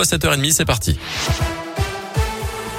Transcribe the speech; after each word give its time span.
à 0.00 0.04
7h30, 0.04 0.52
c'est 0.52 0.64
parti. 0.64 0.98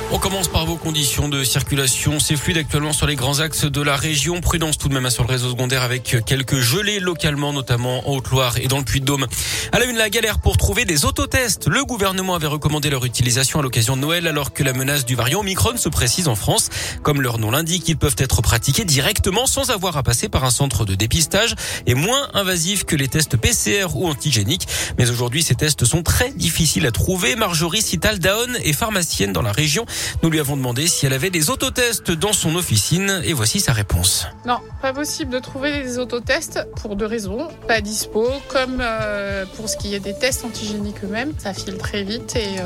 On 0.09 0.19
commence 0.19 0.47
par 0.47 0.65
vos 0.65 0.77
conditions 0.77 1.27
de 1.27 1.43
circulation. 1.43 2.17
C'est 2.21 2.37
fluide 2.37 2.57
actuellement 2.57 2.93
sur 2.93 3.07
les 3.07 3.17
grands 3.17 3.39
axes 3.41 3.65
de 3.65 3.81
la 3.81 3.97
région. 3.97 4.39
Prudence 4.39 4.77
tout 4.77 4.87
de 4.87 4.93
même 4.93 5.09
sur 5.09 5.23
le 5.23 5.29
réseau 5.29 5.49
secondaire 5.49 5.81
avec 5.83 6.23
quelques 6.25 6.59
gelées 6.59 7.01
localement, 7.01 7.51
notamment 7.51 8.07
en 8.07 8.13
Haute-Loire 8.13 8.57
et 8.57 8.67
dans 8.67 8.77
le 8.77 8.85
Puy-de-Dôme. 8.85 9.27
À 9.73 9.79
la 9.79 9.85
une, 9.85 9.97
la 9.97 10.09
galère 10.09 10.39
pour 10.39 10.55
trouver 10.55 10.85
des 10.85 11.03
autotests. 11.03 11.67
Le 11.67 11.83
gouvernement 11.83 12.35
avait 12.35 12.47
recommandé 12.47 12.89
leur 12.89 13.03
utilisation 13.03 13.59
à 13.59 13.61
l'occasion 13.61 13.97
de 13.97 14.01
Noël 14.01 14.27
alors 14.27 14.53
que 14.53 14.63
la 14.63 14.71
menace 14.71 15.03
du 15.03 15.15
variant 15.15 15.41
Omicron 15.41 15.75
se 15.75 15.89
précise 15.89 16.29
en 16.29 16.35
France. 16.35 16.69
Comme 17.03 17.21
leur 17.21 17.37
nom 17.37 17.51
l'indique, 17.51 17.89
ils 17.89 17.97
peuvent 17.97 18.15
être 18.17 18.41
pratiqués 18.41 18.85
directement 18.85 19.45
sans 19.45 19.71
avoir 19.71 19.97
à 19.97 20.03
passer 20.03 20.29
par 20.29 20.45
un 20.45 20.51
centre 20.51 20.85
de 20.85 20.95
dépistage 20.95 21.53
et 21.85 21.95
moins 21.95 22.29
invasifs 22.33 22.85
que 22.85 22.95
les 22.95 23.09
tests 23.09 23.35
PCR 23.35 23.87
ou 23.93 24.07
antigéniques. 24.07 24.69
Mais 24.97 25.09
aujourd'hui, 25.09 25.43
ces 25.43 25.55
tests 25.55 25.83
sont 25.83 26.01
très 26.01 26.31
difficiles 26.31 26.85
à 26.85 26.91
trouver. 26.91 27.35
Marjorie 27.35 27.81
Cital-Daon 27.81 28.53
est 28.63 28.73
pharmacienne 28.73 29.33
dans 29.33 29.41
la 29.41 29.51
région. 29.51 29.85
Nous 30.23 30.29
lui 30.29 30.39
avons 30.39 30.57
demandé 30.57 30.87
si 30.87 31.05
elle 31.05 31.13
avait 31.13 31.29
des 31.29 31.49
autotests 31.49 32.11
dans 32.11 32.33
son 32.33 32.55
officine 32.55 33.21
et 33.23 33.33
voici 33.33 33.59
sa 33.59 33.73
réponse. 33.73 34.27
Non, 34.45 34.59
pas 34.81 34.93
possible 34.93 35.31
de 35.31 35.39
trouver 35.39 35.83
des 35.83 35.99
autotests 35.99 36.67
pour 36.81 36.95
deux 36.95 37.05
raisons. 37.05 37.47
Pas 37.67 37.81
dispo, 37.81 38.27
comme 38.47 38.79
euh, 38.81 39.45
pour 39.55 39.69
ce 39.69 39.77
qui 39.77 39.93
est 39.95 39.99
des 39.99 40.13
tests 40.13 40.45
antigéniques 40.45 41.03
eux-mêmes, 41.03 41.33
ça 41.37 41.53
file 41.53 41.77
très 41.77 42.03
vite 42.03 42.35
et 42.35 42.59
euh, 42.59 42.63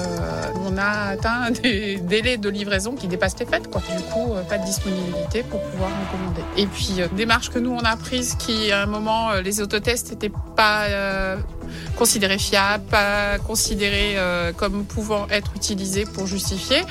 on 0.67 0.77
a 0.77 1.09
atteint 1.09 1.51
des 1.63 1.97
délais 1.97 2.37
de 2.37 2.49
livraison 2.49 2.95
qui 2.95 3.07
dépassent 3.07 3.39
les 3.39 3.45
fêtes. 3.45 3.69
Quoi. 3.69 3.81
Du 3.95 4.03
coup, 4.03 4.33
euh, 4.33 4.43
pas 4.43 4.57
de 4.57 4.65
disponibilité 4.65 5.43
pour 5.43 5.61
pouvoir 5.61 5.89
en 5.89 6.11
commander. 6.11 6.41
Et 6.57 6.67
puis, 6.67 7.01
démarche 7.15 7.49
que 7.49 7.59
nous 7.59 7.71
on 7.71 7.83
a 7.83 7.95
prise 7.95 8.35
qui, 8.35 8.71
à 8.71 8.83
un 8.83 8.85
moment, 8.85 9.33
les 9.35 9.61
autotests 9.61 10.11
n'étaient 10.11 10.31
pas 10.55 10.87
considérés 11.97 12.37
fiables, 12.37 12.83
pas 12.85 13.37
considérés 13.39 14.15
comme 14.57 14.85
pouvant 14.85 15.27
être 15.29 15.51
utilisés 15.55 16.05
pour 16.05 16.27
justifier. 16.27 16.81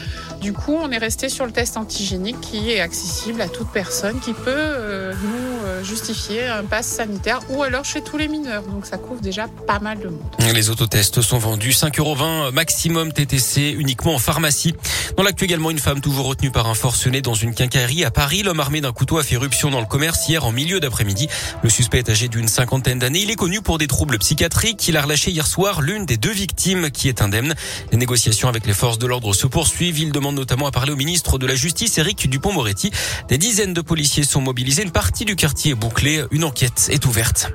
Du 0.40 0.54
coup, 0.54 0.74
on 0.80 0.90
est 0.90 0.98
resté 0.98 1.28
sur 1.28 1.44
le 1.44 1.52
test 1.52 1.76
antigénique 1.76 2.40
qui 2.40 2.70
est 2.70 2.80
accessible 2.80 3.42
à 3.42 3.48
toute 3.48 3.68
personne 3.68 4.20
qui 4.20 4.32
peut 4.32 4.46
euh, 4.48 5.12
nous 5.22 5.66
euh, 5.66 5.84
justifier 5.84 6.46
un 6.46 6.64
pass 6.64 6.86
sanitaire 6.86 7.40
ou 7.50 7.62
alors 7.62 7.84
chez 7.84 8.00
tous 8.00 8.16
les 8.16 8.28
mineurs. 8.28 8.62
Donc 8.62 8.86
ça 8.86 8.96
couvre 8.96 9.20
déjà 9.20 9.48
pas 9.66 9.80
mal 9.80 9.98
de 9.98 10.08
monde. 10.08 10.20
Les 10.54 10.70
autotests 10.70 11.20
sont 11.20 11.38
vendus 11.38 11.72
5,20 11.72 11.98
euros 11.98 12.52
maximum 12.52 13.12
TTC 13.12 13.74
uniquement 13.78 14.14
en 14.14 14.18
pharmacie. 14.18 14.74
Dans 15.16 15.22
l'actu 15.22 15.44
également, 15.44 15.70
une 15.70 15.78
femme 15.78 16.00
toujours 16.00 16.26
retenue 16.26 16.50
par 16.50 16.68
un 16.68 16.74
forcené 16.74 17.20
dans 17.20 17.34
une 17.34 17.54
quincaillerie 17.54 18.04
à 18.04 18.10
Paris. 18.10 18.42
L'homme 18.42 18.60
armé 18.60 18.80
d'un 18.80 18.92
couteau 18.92 19.18
a 19.18 19.22
fait 19.22 19.34
éruption 19.34 19.70
dans 19.70 19.80
le 19.80 19.86
commerce 19.86 20.26
hier 20.28 20.44
en 20.46 20.52
milieu 20.52 20.80
d'après-midi. 20.80 21.28
Le 21.62 21.68
suspect 21.68 21.98
est 21.98 22.08
âgé 22.08 22.28
d'une 22.28 22.48
cinquantaine 22.48 22.98
d'années. 22.98 23.20
Il 23.20 23.30
est 23.30 23.36
connu 23.36 23.60
pour 23.60 23.76
des 23.76 23.86
troubles 23.86 24.18
psychiatriques. 24.18 24.69
Il 24.86 24.96
a 24.96 25.02
relâché 25.02 25.30
hier 25.30 25.46
soir 25.46 25.80
l'une 25.80 26.06
des 26.06 26.16
deux 26.16 26.32
victimes 26.32 26.90
qui 26.90 27.08
est 27.08 27.22
indemne. 27.22 27.54
Les 27.90 27.98
négociations 27.98 28.48
avec 28.48 28.66
les 28.66 28.72
forces 28.72 28.98
de 28.98 29.06
l'ordre 29.06 29.32
se 29.34 29.46
poursuivent. 29.46 29.98
Il 29.98 30.12
demande 30.12 30.36
notamment 30.36 30.66
à 30.66 30.70
parler 30.70 30.92
au 30.92 30.96
ministre 30.96 31.38
de 31.38 31.46
la 31.46 31.54
Justice, 31.54 31.98
Éric 31.98 32.30
Dupont-Moretti. 32.30 32.92
Des 33.28 33.38
dizaines 33.38 33.74
de 33.74 33.80
policiers 33.80 34.22
sont 34.22 34.40
mobilisés. 34.40 34.82
Une 34.82 34.92
partie 34.92 35.24
du 35.24 35.34
quartier 35.34 35.72
est 35.72 35.74
bouclée. 35.74 36.22
Une 36.30 36.44
enquête 36.44 36.88
est 36.90 37.04
ouverte. 37.06 37.50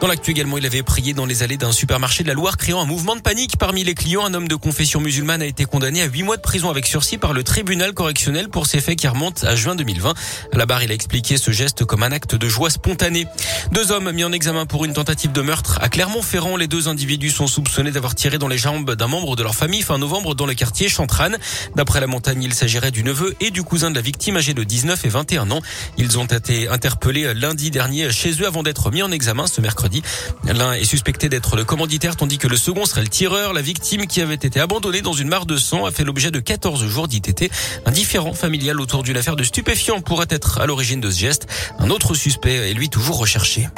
Dans 0.00 0.06
l'actu 0.06 0.30
également, 0.30 0.58
il 0.58 0.64
avait 0.64 0.84
prié 0.84 1.12
dans 1.12 1.26
les 1.26 1.42
allées 1.42 1.56
d'un 1.56 1.72
supermarché 1.72 2.22
de 2.22 2.28
la 2.28 2.34
Loire, 2.34 2.56
créant 2.56 2.80
un 2.80 2.84
mouvement 2.84 3.16
de 3.16 3.20
panique 3.20 3.56
parmi 3.58 3.82
les 3.82 3.94
clients. 3.94 4.24
Un 4.24 4.32
homme 4.32 4.46
de 4.46 4.54
confession 4.54 5.00
musulmane 5.00 5.42
a 5.42 5.44
été 5.44 5.64
condamné 5.64 6.02
à 6.02 6.06
huit 6.06 6.22
mois 6.22 6.36
de 6.36 6.42
prison 6.42 6.70
avec 6.70 6.86
sursis 6.86 7.18
par 7.18 7.32
le 7.32 7.42
tribunal 7.42 7.92
correctionnel 7.94 8.48
pour 8.48 8.66
ces 8.66 8.80
faits 8.80 8.96
qui 8.96 9.08
remontent 9.08 9.44
à 9.44 9.56
juin 9.56 9.74
2020. 9.74 10.14
À 10.52 10.56
la 10.56 10.66
barre, 10.66 10.84
il 10.84 10.92
a 10.92 10.94
expliqué 10.94 11.36
ce 11.36 11.50
geste 11.50 11.84
comme 11.84 12.04
un 12.04 12.12
acte 12.12 12.36
de 12.36 12.48
joie 12.48 12.70
spontanée. 12.70 13.26
Deux 13.72 13.90
hommes 13.90 14.12
mis 14.12 14.22
en 14.22 14.30
examen 14.30 14.66
pour 14.66 14.84
une 14.84 14.92
tentative 14.92 15.32
de 15.32 15.40
meurtre 15.40 15.80
à 15.82 15.88
Clermont-Ferrand. 15.88 16.56
Les 16.56 16.68
deux 16.68 16.86
individus 16.86 17.30
sont 17.30 17.48
soupçonnés 17.48 17.90
d'avoir 17.90 18.14
tiré 18.14 18.38
dans 18.38 18.48
les 18.48 18.58
jambes 18.58 18.94
d'un 18.94 19.08
membre 19.08 19.34
de 19.34 19.42
leur 19.42 19.56
famille 19.56 19.82
fin 19.82 19.98
novembre 19.98 20.36
dans 20.36 20.46
le 20.46 20.54
quartier 20.54 20.88
Chantrane. 20.88 21.38
D'après 21.74 21.98
la 21.98 22.06
montagne, 22.06 22.44
il 22.44 22.54
s'agirait 22.54 22.92
du 22.92 23.02
neveu 23.02 23.34
et 23.40 23.50
du 23.50 23.64
cousin 23.64 23.90
de 23.90 23.96
la 23.96 24.02
victime 24.02 24.36
âgés 24.36 24.54
de 24.54 24.62
19 24.62 25.04
et 25.04 25.08
21 25.08 25.50
ans. 25.50 25.60
Ils 25.96 26.20
ont 26.20 26.26
été 26.26 26.68
interpellés 26.68 27.34
lundi 27.34 27.72
dernier 27.72 28.12
chez 28.12 28.30
eux 28.40 28.46
avant 28.46 28.62
d'être 28.62 28.92
mis 28.92 29.02
en 29.02 29.10
examen 29.10 29.48
ce 29.48 29.60
mercredi. 29.60 29.87
L'un 30.44 30.72
est 30.72 30.84
suspecté 30.84 31.28
d'être 31.28 31.56
le 31.56 31.64
commanditaire 31.64 32.16
tandis 32.16 32.38
que 32.38 32.48
le 32.48 32.56
second 32.56 32.84
serait 32.84 33.02
le 33.02 33.08
tireur. 33.08 33.52
La 33.52 33.62
victime 33.62 34.06
qui 34.06 34.20
avait 34.20 34.34
été 34.34 34.60
abandonnée 34.60 35.02
dans 35.02 35.12
une 35.12 35.28
mare 35.28 35.46
de 35.46 35.56
sang 35.56 35.86
a 35.86 35.90
fait 35.90 36.04
l'objet 36.04 36.30
de 36.30 36.40
14 36.40 36.86
jours 36.86 37.08
d'ITT. 37.08 37.50
Un 37.86 37.90
différent 37.90 38.32
familial 38.32 38.80
autour 38.80 39.02
d'une 39.02 39.16
affaire 39.16 39.36
de 39.36 39.44
stupéfiants 39.44 40.00
pourrait 40.00 40.26
être 40.30 40.60
à 40.60 40.66
l'origine 40.66 41.00
de 41.00 41.10
ce 41.10 41.18
geste. 41.18 41.46
Un 41.78 41.90
autre 41.90 42.14
suspect 42.14 42.70
est 42.70 42.74
lui 42.74 42.88
toujours 42.88 43.18
recherché. 43.18 43.68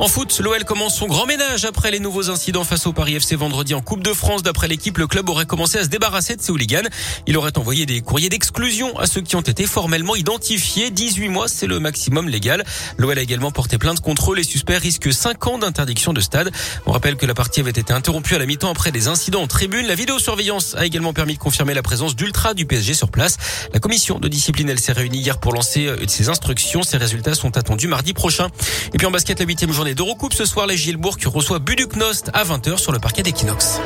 En 0.00 0.08
foot, 0.08 0.40
l'OL 0.42 0.64
commence 0.64 0.96
son 0.96 1.06
grand 1.06 1.26
ménage 1.26 1.66
après 1.66 1.90
les 1.90 2.00
nouveaux 2.00 2.30
incidents 2.30 2.64
face 2.64 2.86
au 2.86 2.94
Paris 2.94 3.16
FC 3.16 3.36
vendredi 3.36 3.74
en 3.74 3.82
Coupe 3.82 4.02
de 4.02 4.14
France. 4.14 4.42
D'après 4.42 4.66
l'équipe, 4.66 4.96
le 4.96 5.06
club 5.06 5.28
aurait 5.28 5.44
commencé 5.44 5.76
à 5.76 5.84
se 5.84 5.88
débarrasser 5.88 6.36
de 6.36 6.40
ses 6.40 6.50
hooligans. 6.50 6.88
Il 7.26 7.36
aurait 7.36 7.58
envoyé 7.58 7.84
des 7.84 8.00
courriers 8.00 8.30
d'exclusion 8.30 8.98
à 8.98 9.06
ceux 9.06 9.20
qui 9.20 9.36
ont 9.36 9.42
été 9.42 9.66
formellement 9.66 10.16
identifiés. 10.16 10.88
18 10.88 11.28
mois, 11.28 11.48
c'est 11.48 11.66
le 11.66 11.80
maximum 11.80 12.30
légal. 12.30 12.64
L'OL 12.96 13.18
a 13.18 13.20
également 13.20 13.50
porté 13.50 13.76
plainte 13.76 14.00
contre. 14.00 14.34
Les 14.34 14.42
suspects 14.42 14.78
risquent 14.78 15.12
5 15.12 15.46
ans 15.48 15.58
d'interdiction 15.58 16.14
de 16.14 16.22
stade. 16.22 16.50
On 16.86 16.92
rappelle 16.92 17.16
que 17.16 17.26
la 17.26 17.34
partie 17.34 17.60
avait 17.60 17.68
été 17.68 17.92
interrompue 17.92 18.34
à 18.34 18.38
la 18.38 18.46
mi-temps 18.46 18.70
après 18.70 18.92
des 18.92 19.06
incidents 19.06 19.42
en 19.42 19.48
tribune. 19.48 19.86
La 19.86 19.96
vidéosurveillance 19.96 20.76
a 20.76 20.86
également 20.86 21.12
permis 21.12 21.34
de 21.34 21.38
confirmer 21.38 21.74
la 21.74 21.82
présence 21.82 22.16
d'ultra 22.16 22.54
du 22.54 22.64
PSG 22.64 22.94
sur 22.94 23.10
place. 23.10 23.36
La 23.74 23.80
commission 23.80 24.18
de 24.18 24.28
discipline, 24.28 24.70
elle 24.70 24.80
s'est 24.80 24.92
réunie 24.92 25.18
hier 25.18 25.38
pour 25.38 25.52
lancer 25.52 25.88
euh, 25.88 25.98
ses 26.08 26.30
instructions. 26.30 26.82
Ses 26.82 26.96
résultats 26.96 27.34
sont 27.34 27.58
attendus 27.58 27.86
mardi 27.86 28.14
prochain. 28.14 28.48
Et 28.94 28.96
puis 28.96 29.06
en 29.06 29.10
basket, 29.10 29.38
la 29.40 29.44
huitième 29.44 29.74
journée 29.74 29.89
d'Eurocoupe 29.94 30.34
ce 30.34 30.44
soir, 30.44 30.66
les 30.66 30.76
Gilbourg 30.76 31.16
reçoit 31.26 31.58
Buduknost 31.58 32.30
à 32.32 32.44
20h 32.44 32.78
sur 32.78 32.92
le 32.92 32.98
parquet 32.98 33.22
d'Equinox. 33.22 33.80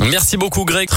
Merci 0.00 0.36
beaucoup 0.36 0.64
Greg. 0.64 0.88